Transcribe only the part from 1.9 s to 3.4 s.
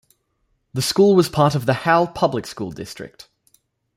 Public School District.